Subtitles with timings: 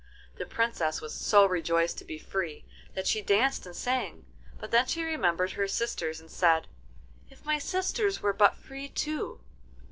[0.37, 2.65] The Princess was so rejoiced to be free
[2.95, 4.25] that she danced and sang,
[4.59, 6.67] but then she remembered her sisters, and said:
[7.29, 9.41] 'If my sisters were but free too!